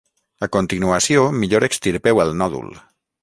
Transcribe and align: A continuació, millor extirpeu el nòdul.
A 0.45 0.47
continuació, 0.55 1.27
millor 1.43 1.67
extirpeu 1.69 2.25
el 2.27 2.35
nòdul. 2.41 2.73